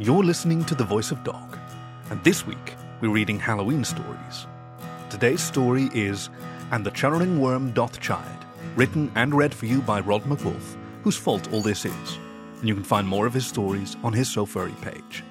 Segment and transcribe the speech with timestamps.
[0.00, 1.56] You're listening to The Voice of Dog,
[2.10, 4.48] and this week we're reading Halloween stories.
[5.08, 6.30] Today's story is
[6.72, 8.44] And the Chunnering Wyrm Doth Chide,
[8.74, 12.18] written and read for you by Rob MacWolf, whose fault all this is.
[12.58, 15.22] And you can find more of his stories on his SoFurry page.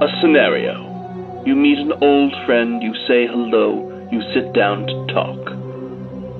[0.00, 1.42] A scenario.
[1.44, 5.41] You meet an old friend, you say hello, you sit down to talk.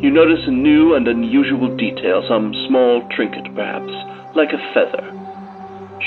[0.03, 3.93] You notice a new and unusual detail, some small trinket perhaps,
[4.35, 5.07] like a feather.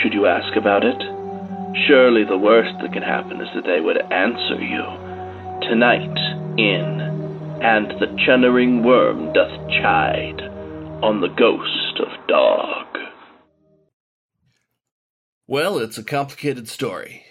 [0.02, 1.00] Should you ask about it?
[1.88, 4.84] Surely the worst that can happen is that they would answer you.
[5.70, 6.12] Tonight,
[6.60, 7.00] in
[7.64, 10.42] And the Chunnering Wyrm Doth Chide,
[11.02, 12.88] on the Ghost of Dog.
[15.48, 17.24] Well, it's a complicated story.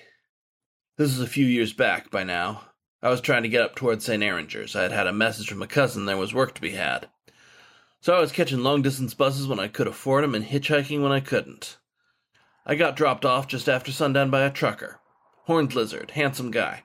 [0.97, 2.63] This is a few years back by now.
[3.05, 4.23] I was trying to get up towards St.
[4.23, 4.75] Eringer's.
[4.75, 7.11] I had had a message from a cousin there was work to be had.
[8.01, 11.13] So I was catching long distance buses when I could afford 'em and hitchhiking when
[11.13, 11.77] I couldn't.
[12.65, 15.01] I got dropped off just after sundown by a trucker.
[15.43, 16.85] Horned lizard, handsome guy.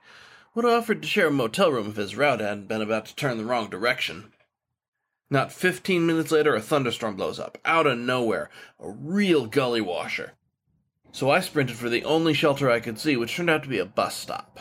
[0.54, 3.16] Would have offered to share a motel room if his route hadn't been about to
[3.16, 4.34] turn the wrong direction.
[5.30, 10.34] Not fifteen minutes later, a thunderstorm blows up, out of nowhere, a real gully washer.
[11.14, 13.80] So I sprinted for the only shelter I could see, which turned out to be
[13.80, 14.60] a bus stop.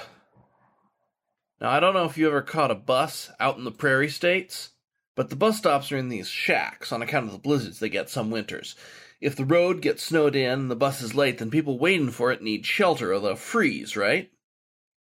[1.61, 4.71] Now, I don't know if you ever caught a bus out in the prairie states,
[5.17, 8.09] but the bus stops are in these shacks on account of the blizzards they get
[8.09, 8.77] some winters.
[9.21, 12.31] If the road gets snowed in and the bus is late, then people waiting for
[12.31, 14.31] it need shelter or they'll freeze, right?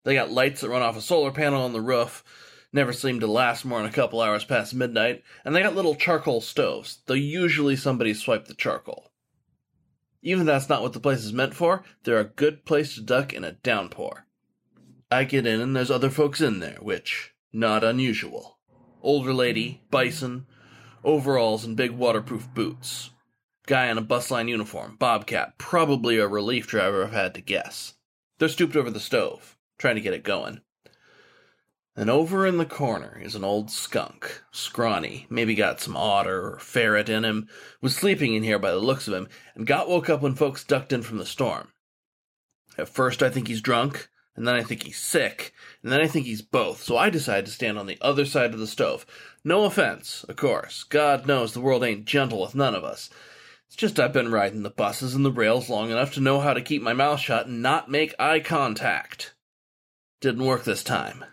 [0.05, 2.25] They got lights that run off a solar panel on the roof,
[2.73, 5.95] never seem to last more than a couple hours past midnight, and they got little
[5.95, 9.11] charcoal stoves, though usually somebody swiped the charcoal.
[10.23, 13.03] Even if that's not what the place is meant for, they're a good place to
[13.03, 14.26] duck in a downpour.
[15.11, 18.59] I get in and there's other folks in there, which, not unusual.
[19.03, 20.47] Older lady, bison,
[21.05, 23.11] overalls and big waterproof boots.
[23.67, 27.41] Guy in a bus line uniform, bobcat, probably a relief driver if I had to
[27.41, 27.95] guess.
[28.39, 30.61] They're stooped over the stove, trying to get it going.
[31.97, 36.59] And over in the corner is an old skunk, scrawny, maybe got some otter or
[36.59, 37.49] ferret in him,
[37.81, 40.63] was sleeping in here by the looks of him, and got woke up when folks
[40.63, 41.73] ducked in from the storm.
[42.77, 45.53] At first I think he's drunk, and then I think he's sick,
[45.83, 48.53] and then I think he's both, so I decide to stand on the other side
[48.53, 49.07] of the stove.
[49.43, 50.85] No offense, of course.
[50.85, 53.11] God knows the world ain't gentle with none of us.
[53.67, 56.53] It's just I've been riding the buses and the rails long enough to know how
[56.55, 59.35] to keep my mouth shut and not make eye contact.
[60.21, 61.25] Didn't work this time.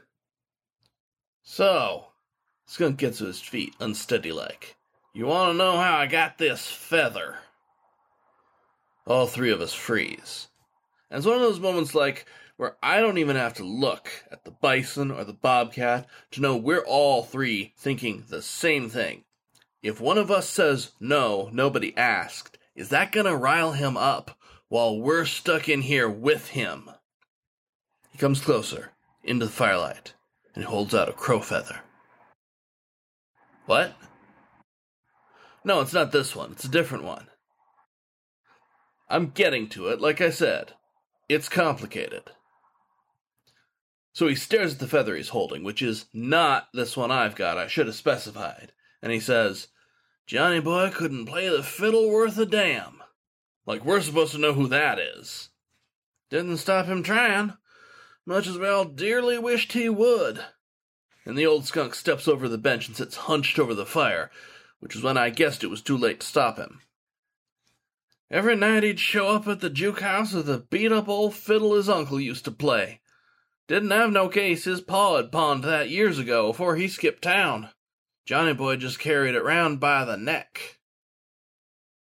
[1.43, 2.07] So,
[2.65, 4.75] Skunk gets to his feet, unsteady like.
[5.13, 7.37] You want to know how I got this feather?
[9.05, 10.47] All three of us freeze.
[11.11, 12.25] And it's one of those moments like
[12.57, 16.55] where I don't even have to look at the bison or the bobcat to know
[16.55, 19.23] we're all three thinking the same thing.
[19.81, 24.37] If one of us says no, nobody asked, is that gonna rile him up
[24.69, 26.89] while we're stuck in here with him?
[28.11, 28.91] He comes closer,
[29.23, 30.13] into the firelight
[30.55, 31.81] and holds out a crow feather.
[33.65, 33.95] What?
[35.63, 36.51] No, it's not this one.
[36.51, 37.27] It's a different one.
[39.09, 40.73] I'm getting to it, like I said.
[41.29, 42.31] It's complicated.
[44.13, 47.57] So he stares at the feather he's holding, which is not this one I've got.
[47.57, 48.71] I should have specified.
[49.01, 49.67] And he says,
[50.25, 53.01] Johnny boy couldn't play the fiddle worth a damn.
[53.65, 55.49] Like we're supposed to know who that is.
[56.29, 57.53] Didn't stop him trying
[58.25, 60.43] much as we all dearly wished he would.
[61.25, 64.29] And the old skunk steps over the bench and sits hunched over the fire,
[64.79, 66.81] which is when I guessed it was too late to stop him.
[68.31, 71.75] Every night he'd show up at the juke house with a beat up old fiddle
[71.75, 72.99] his uncle used to play.
[73.67, 77.69] Didn't have no case his pa had pawned that years ago afore he skipped town.
[78.25, 80.79] Johnny boy just carried it round by the neck.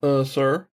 [0.02, 0.68] Uh, sir?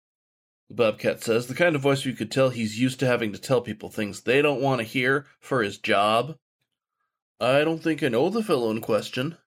[0.68, 3.38] The bobcat says, the kind of voice you could tell he's used to having to
[3.38, 6.36] tell people things they don't want to hear for his job.
[7.40, 9.38] I don't think I know the fellow in question.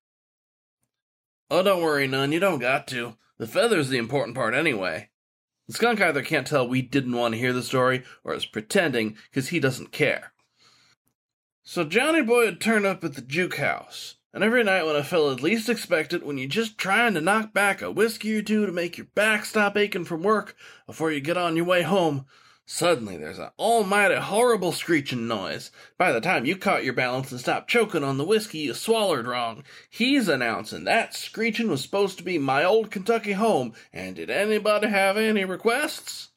[1.52, 3.18] Oh, don't worry none, you don't got to.
[3.38, 5.10] The feather's the important part anyway.
[5.68, 9.18] The skunk either can't tell we didn't want to hear the story, or is pretending
[9.30, 10.34] because he doesn't care.
[11.72, 14.16] So Johnny Boy had turned up at the juke house.
[14.34, 17.54] And every night when a fella'd least expect it, when you're just trying to knock
[17.54, 20.56] back a whiskey or two to make your back stop aching from work
[20.88, 22.26] before you get on your way home,
[22.66, 25.70] suddenly there's an almighty horrible screeching noise.
[25.96, 29.28] By the time you caught your balance and stopped choking on the whiskey you swallowed
[29.28, 34.32] wrong, he's announcing that screeching was supposed to be my old Kentucky home, and did
[34.32, 36.30] anybody have any requests?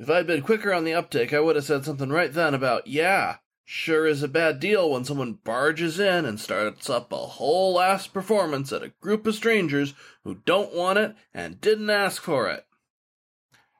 [0.00, 2.88] If I'd been quicker on the uptake, I would have said something right then about,
[2.88, 3.36] yeah,
[3.68, 8.06] Sure is a bad deal when someone barges in and starts up a whole ass
[8.06, 9.92] performance at a group of strangers
[10.22, 12.64] who don't want it and didn't ask for it.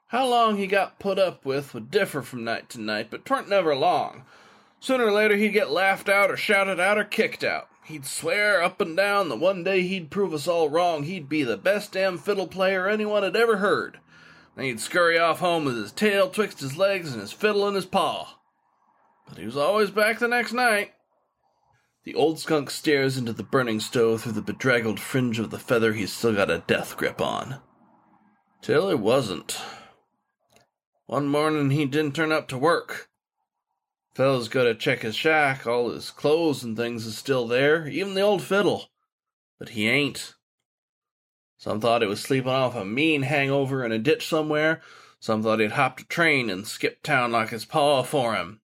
[0.07, 3.47] How long he got put up with would differ from night to night, but 'tweren't
[3.47, 4.25] never long.
[4.81, 7.69] Sooner or later he'd get laughed out or shouted out or kicked out.
[7.85, 11.43] He'd swear up and down that one day he'd prove us all wrong, he'd be
[11.43, 14.01] the best damn fiddle player anyone had ever heard.
[14.57, 17.75] Then he'd scurry off home with his tail twixt his legs and his fiddle in
[17.75, 18.33] his paw
[19.27, 20.93] but he was always back the next night.
[22.03, 25.93] The old skunk stares into the burning stove through the bedraggled fringe of the feather
[25.93, 27.59] he's still got a death grip on.
[28.61, 29.59] Till it wasn't.
[31.05, 33.09] One morning he didn't turn up to work.
[34.15, 38.13] Fellows go to check his shack, all his clothes and things is still there, even
[38.13, 38.89] the old fiddle.
[39.59, 40.33] But he ain't.
[41.57, 44.81] Some thought he was sleeping off a mean hangover in a ditch somewhere.
[45.19, 48.61] Some thought he'd hopped a train and skipped town like his paw for him.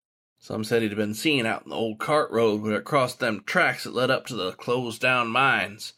[0.48, 3.44] Some said he'd been seen out in the old cart road where it crossed them
[3.46, 5.92] tracks that led up to the closed down mines.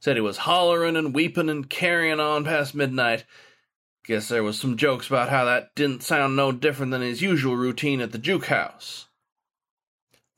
[0.00, 3.26] Said he was hollering and weeping and carrying on past midnight.
[4.06, 7.54] Guess there was some jokes about how that didn't sound no different than his usual
[7.54, 9.08] routine at the juke house.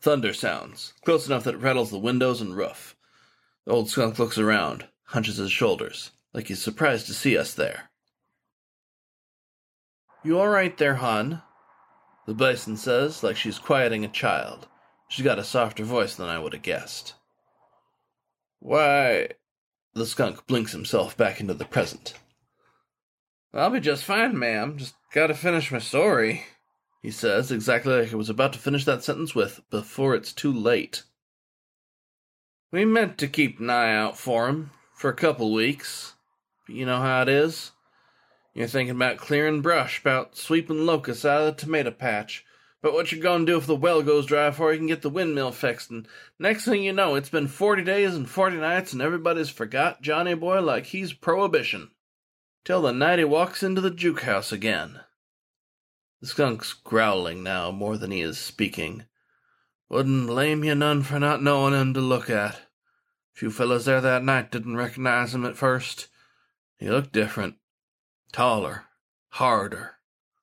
[0.01, 2.97] Thunder sounds, close enough that it rattles the windows and roof.
[3.67, 7.91] The old skunk looks around, hunches his shoulders, like he's surprised to see us there.
[10.25, 11.43] You all right there, hon?
[12.29, 14.69] The bison says, like she's quieting a child.
[15.09, 17.15] She's got a softer voice than I would have guessed.
[18.59, 19.31] Why.
[19.95, 22.13] The skunk blinks himself back into the present.
[23.55, 24.77] I'll be just fine, ma'am.
[24.77, 26.45] Just gotta finish my story,
[27.01, 30.53] he says, exactly like I was about to finish that sentence with, before it's too
[30.53, 31.05] late.
[32.71, 36.13] We meant to keep an eye out for him for a couple weeks.
[36.67, 37.73] But you know how it is.
[38.59, 42.45] You're thinking about clearing brush, about sweeping locusts out of the tomato patch,
[42.83, 45.03] but what you're going to do if the well goes dry before you can get
[45.03, 45.93] the windmill fixed.
[45.93, 46.09] And
[46.41, 50.35] next thing you know, it's been 40 days and 40 nights, and everybody's forgot Johnny
[50.35, 51.93] Boy like he's prohibition.
[52.65, 55.03] Till the night he walks into the juke house again.
[56.21, 59.05] The skunk's growling now more than he is speaking.
[59.89, 62.61] Wouldn't blame you none for not knowing him to look at.
[63.35, 66.09] Few fellows there that night didn't recognize him at first.
[66.77, 67.55] He looked different.
[68.33, 68.85] Taller,
[69.31, 69.97] harder,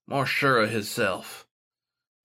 [0.07, 1.47] more sure of hisself.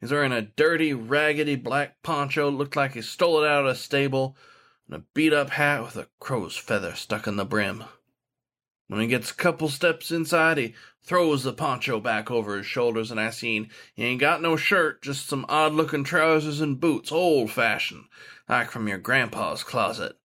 [0.01, 3.75] He's wearing a dirty, raggedy black poncho, looked like he stole it out of a
[3.75, 4.37] stable,
[4.87, 7.85] and a beat up hat with a crow's feather stuck in the brim.
[8.89, 10.75] When he gets a couple steps inside, he
[11.05, 15.03] throws the poncho back over his shoulders, and I seen he ain't got no shirt,
[15.03, 18.07] just some odd looking trousers and boots, old fashioned,
[18.49, 20.19] like from your grandpa's closet.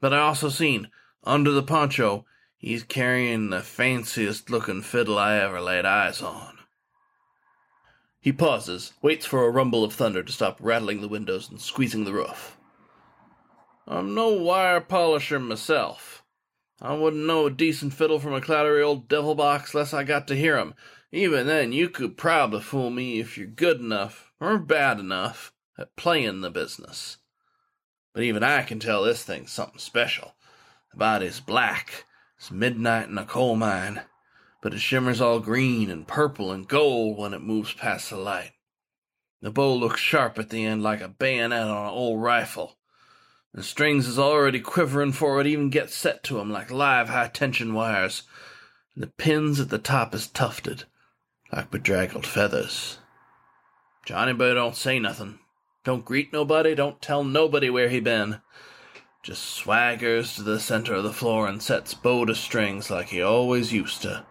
[0.00, 0.88] But I also seen,
[1.24, 2.24] under the poncho,
[2.62, 6.58] He's carrying the fanciest looking fiddle I ever laid eyes on.
[8.20, 12.04] He pauses, waits for a rumble of thunder to stop rattling the windows and squeezing
[12.04, 12.56] the roof.
[13.84, 16.22] I'm no wire polisher myself.
[16.80, 20.28] I wouldn't know a decent fiddle from a clattery old devil box less I got
[20.28, 20.76] to hear 'em.
[21.10, 25.96] Even then, you could probably fool me if you're good enough, or bad enough, at
[25.96, 27.16] playing the business.
[28.12, 30.36] But even I can tell this thing's something special.
[30.92, 32.04] The body's black,
[32.42, 34.02] it's midnight in a coal mine,
[34.60, 38.50] but it shimmers all green and purple and gold when it moves past the light.
[39.42, 42.78] The bow looks sharp at the end like a bayonet on an old rifle.
[43.54, 47.28] The strings is already quivering before it even gets set to 'em like live high
[47.28, 48.24] tension wires,
[48.96, 50.82] and the pins at the top is tufted
[51.52, 52.98] like bedraggled feathers.
[54.04, 55.38] Johnny Boy don't say nothing.
[55.84, 58.41] Don't greet nobody, don't tell nobody where he been
[59.22, 63.22] just swaggers to the center of the floor and sets bow to strings like he
[63.22, 64.26] always used to.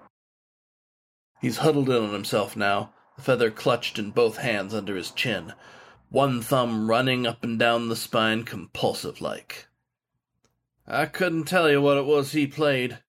[1.39, 5.53] He's huddled in on himself now, the feather clutched in both hands under his chin,
[6.09, 9.67] one thumb running up and down the spine compulsive like.
[10.85, 12.99] I couldn't tell you what it was he played.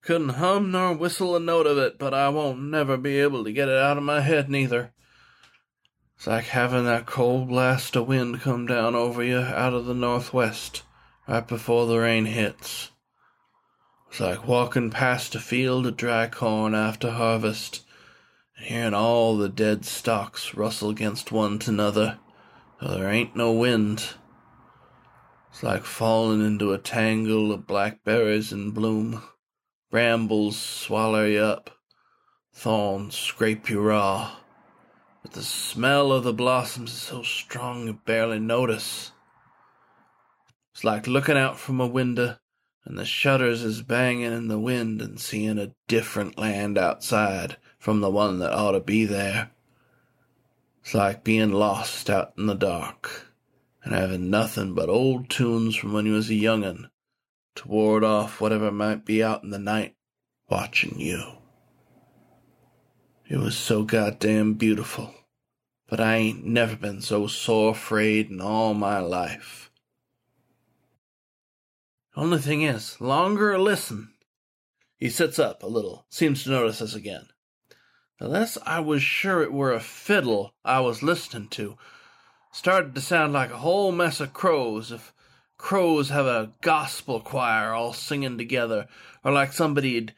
[0.00, 3.52] Couldn't hum nor whistle a note of it, but I won't never be able to
[3.52, 4.92] get it out of my head neither.
[6.16, 9.94] It's like having that cold blast of wind come down over you out of the
[9.94, 10.82] northwest
[11.28, 12.90] right before the rain hits.
[14.08, 17.82] It's like walking past a field of dry corn after harvest
[18.56, 22.18] and hearing all the dead stalks rustle against one to another,
[22.80, 24.14] though there ain't no wind.
[25.50, 29.22] It's like falling into a tangle of blackberries in bloom.
[29.90, 31.70] Brambles swallow you up,
[32.52, 34.36] thorns scrape you raw.
[35.22, 39.11] But the smell of the blossoms is so strong you barely notice.
[40.72, 42.38] It's like looking out from a window
[42.84, 48.00] and the shutters is banging in the wind and seeing a different land outside from
[48.00, 49.50] the one that ought to be there.
[50.80, 53.26] It's like being lost out in the dark
[53.84, 56.88] and having nothing but old tunes from when you was a young'un
[57.56, 59.94] to ward off whatever might be out in the night
[60.48, 61.22] watching you.
[63.28, 65.14] It was so goddamn beautiful,
[65.86, 69.70] but I ain't never been so sore afraid in all my life.
[72.14, 74.12] Only thing is, longer listen.
[74.96, 77.28] He sits up a little, seems to notice us again.
[78.20, 81.76] Unless I was sure it were a fiddle I was listening to.
[82.52, 85.12] Started to sound like a whole mess of crows if
[85.56, 88.88] crows have a gospel choir all singing together,
[89.24, 90.14] or like somebody'd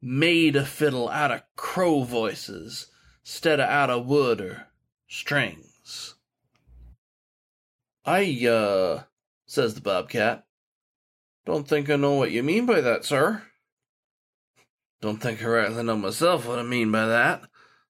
[0.00, 2.88] made a fiddle out of crow voices
[3.22, 4.66] stead of out of wood or
[5.06, 6.16] strings.
[8.04, 9.04] I, uh,
[9.46, 10.44] says the bobcat,
[11.44, 13.42] don't think I know what you mean by that, sir.
[15.00, 17.42] Don't think I rightly know myself what I mean by that.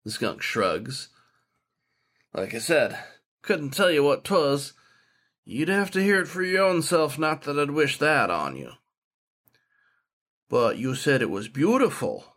[0.05, 1.09] The skunk shrugs.
[2.33, 2.99] Like I said,
[3.43, 4.73] couldn't tell you what 'twas.
[5.45, 8.57] You'd have to hear it for your own self, not that I'd wish that on
[8.57, 8.73] you.
[10.49, 12.37] But you said it was beautiful.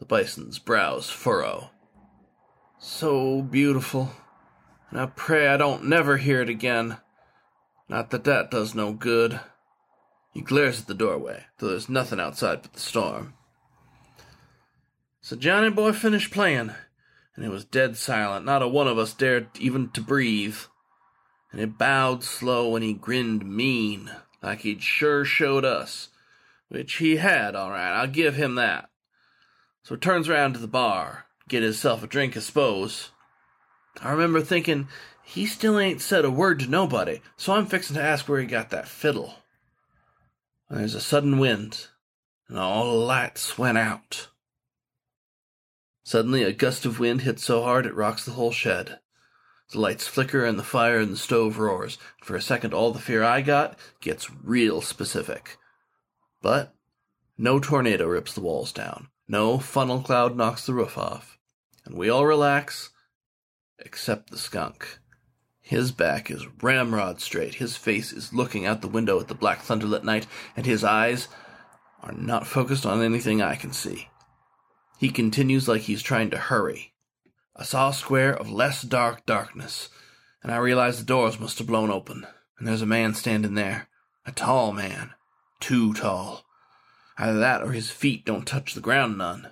[0.00, 1.70] The bison's brows furrow.
[2.78, 4.10] So beautiful.
[4.90, 6.98] And I pray I don't never hear it again.
[7.88, 9.40] Not that that does no good.
[10.34, 13.34] He glares at the doorway, though there's nothing outside but the storm.
[15.22, 16.72] So Johnny Boy finished playing,
[17.36, 18.44] and it was dead silent.
[18.44, 20.58] Not a one of us dared even to breathe.
[21.52, 24.10] And he bowed slow and he grinned mean,
[24.42, 26.08] like he'd sure showed us.
[26.68, 28.90] Which he had, all right, I'll give him that.
[29.84, 33.10] So he turns around to the bar, get himself a drink, I suppose.
[34.02, 34.88] I remember thinking,
[35.22, 38.46] he still ain't said a word to nobody, so I'm fixing to ask where he
[38.46, 39.34] got that fiddle.
[40.74, 41.86] And there's a sudden wind,
[42.48, 44.26] and all the lights went out.
[46.02, 48.98] Suddenly, a gust of wind hits so hard it rocks the whole shed.
[49.70, 51.96] The lights flicker and the fire in the stove roars.
[52.24, 55.58] For a second, all the fear I got gets real specific.
[56.42, 56.74] But
[57.38, 59.10] no tornado rips the walls down.
[59.28, 61.38] No funnel cloud knocks the roof off.
[61.84, 62.90] And we all relax,
[63.78, 64.98] except the skunk.
[65.66, 67.54] His back is ramrod straight.
[67.54, 71.26] His face is looking out the window at the black thunderlit night, and his eyes
[72.02, 74.10] are not focused on anything I can see.
[74.98, 76.92] He continues like he's trying to hurry.
[77.56, 79.88] I saw a square of less dark darkness,
[80.42, 82.26] and I realized the doors must have blown open,
[82.58, 83.88] and there's a man standing there.
[84.26, 85.14] A tall man.
[85.60, 86.44] Too tall.
[87.16, 89.48] Either that or his feet don't touch the ground none.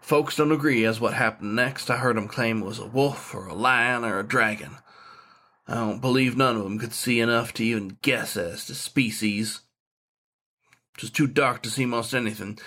[0.00, 1.90] Folks don't agree as what happened next.
[1.90, 4.76] I heard 'em claim it was a wolf or a lion or a dragon.
[5.70, 9.60] I don't believe none of 'em could see enough to even guess as to species.
[10.96, 12.58] It was too dark to see most anything,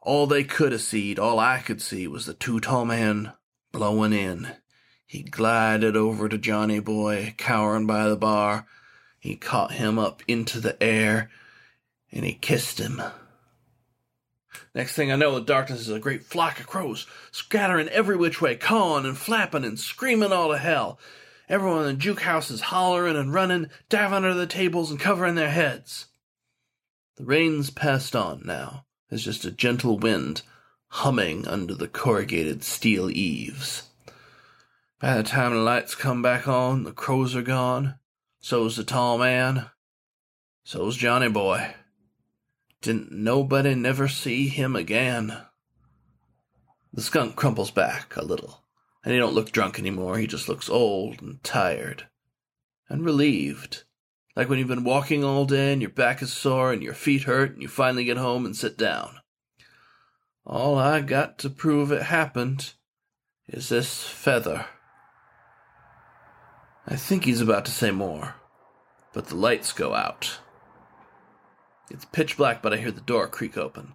[0.00, 3.34] all they could have seed, all I could see, was the too tall man
[3.70, 4.56] blowing in.
[5.04, 8.66] He glided over to Johnny Boy, cowering by the bar.
[9.18, 11.30] He caught him up into the air,
[12.10, 13.02] and he kissed him.
[14.74, 18.40] Next thing I know, the darkness is a great flock of crows, scattering every which
[18.40, 20.98] way, cawing and flapping and screaming all to hell.
[21.48, 25.34] Everyone in the juke house is hollering and running, diving under the tables and covering
[25.34, 26.06] their heads.
[27.16, 28.84] The rain's passed on now.
[29.08, 30.42] There's just a gentle wind
[30.88, 33.88] humming under the corrugated steel eaves.
[35.00, 37.98] By the time the lights come back on, the crows are gone.
[38.40, 39.70] So's the tall man.
[40.64, 41.74] So's Johnny Boy.
[42.82, 45.36] Didn't nobody never see him again.
[46.92, 48.62] The skunk crumples back a little,
[49.08, 50.18] and he don't look drunk anymore.
[50.18, 52.08] He just looks old and tired
[52.90, 53.84] and relieved.
[54.36, 57.22] Like when you've been walking all day and your back is sore and your feet
[57.22, 59.20] hurt and you finally get home and sit down.
[60.44, 62.74] All I got to prove it happened
[63.48, 64.66] is this feather.
[66.86, 68.34] I think he's about to say more,
[69.14, 70.40] but the lights go out.
[71.90, 73.94] It's pitch black, but I hear the door creak open.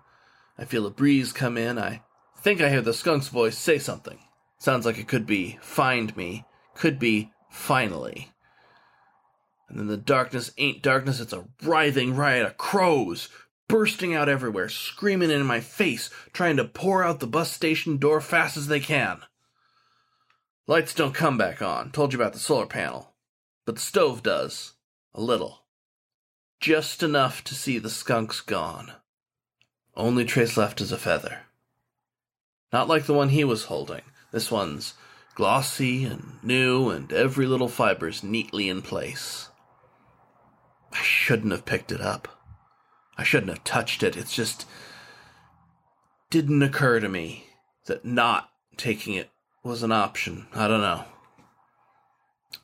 [0.57, 1.77] I feel a breeze come in.
[1.77, 2.01] I
[2.35, 4.17] think I hear the skunk's voice say something.
[4.63, 8.31] Sounds like it could be, find me, could be, finally.
[9.67, 13.27] And then the darkness ain't darkness, it's a writhing riot of crows
[13.67, 18.21] bursting out everywhere, screaming in my face, trying to pour out the bus station door
[18.21, 19.23] fast as they can.
[20.65, 21.91] Lights don't come back on.
[21.91, 23.15] Told you about the solar panel.
[23.65, 24.75] But the stove does.
[25.13, 25.65] A little.
[26.61, 28.93] Just enough to see the skunks gone.
[29.93, 31.39] Only trace left is a feather.
[32.71, 34.03] Not like the one he was holding.
[34.33, 34.95] This one's
[35.35, 39.49] glossy and new, and every little fiber's neatly in place.
[40.91, 42.27] I shouldn't have picked it up.
[43.15, 44.17] I shouldn't have touched it.
[44.17, 44.65] It's just
[46.31, 47.45] didn't occur to me
[47.85, 49.29] that not taking it
[49.63, 50.47] was an option.
[50.55, 51.05] I don't know.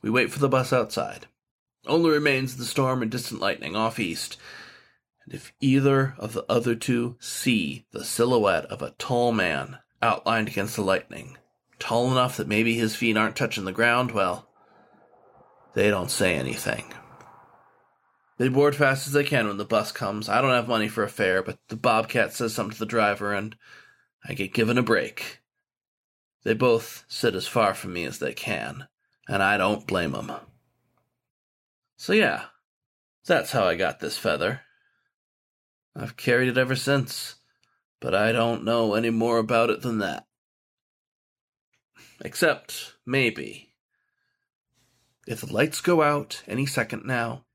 [0.02, 1.28] We wait for the bus outside.
[1.86, 4.38] Only remains the storm and distant lightning off east.
[5.24, 10.48] And if either of the other two see the silhouette of a tall man outlined
[10.48, 11.38] against the lightning,
[11.80, 14.48] tall enough that maybe his feet aren't touching the ground, well,
[15.74, 16.94] they don't say anything.
[18.38, 20.30] They board fast as they can when the bus comes.
[20.30, 23.34] I don't have money for a fare, but the Bobcat says something to the driver,
[23.34, 23.56] and
[24.24, 25.40] I get given a break.
[26.44, 28.88] They both sit as far from me as they can,
[29.28, 30.32] and I don't blame 'em.
[31.98, 32.46] So, yeah,
[33.26, 34.62] that's how I got this feather.
[35.94, 37.36] I've carried it ever since,
[38.00, 40.29] but I don't know any more about it than that.
[42.22, 43.70] Except, maybe,
[45.26, 47.46] if the lights go out any second now,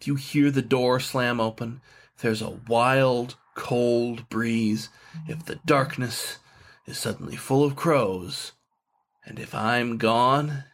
[0.00, 1.80] if you hear the door slam open,
[2.14, 4.90] if there's a wild, cold breeze,
[5.26, 6.38] if the darkness
[6.86, 8.52] is suddenly full of crows,
[9.24, 10.64] and if I'm gone,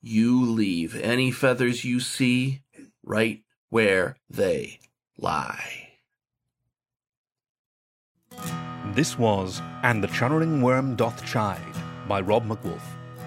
[0.00, 2.62] you leave any feathers you see
[3.02, 4.78] right where they
[5.18, 5.90] lie.
[8.94, 12.82] This was And the Chunnering Wyrm Doth Chide by Rob MacWolf,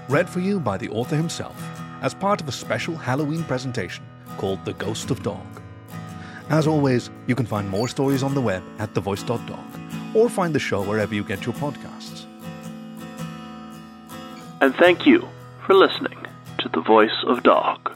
[0.09, 1.55] read for you by the author himself
[2.01, 4.05] as part of a special Halloween presentation
[4.37, 5.45] called The Ghost of Dog.
[6.49, 10.59] As always, you can find more stories on the web at thevoice.dog or find the
[10.59, 12.25] show wherever you get your podcasts.
[14.61, 15.27] And thank you
[15.65, 16.25] for listening
[16.59, 17.91] to The Voice of Dog.